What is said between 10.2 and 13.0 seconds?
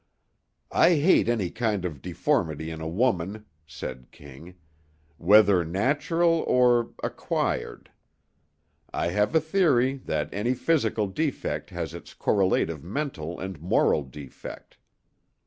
any physical defect has its correlative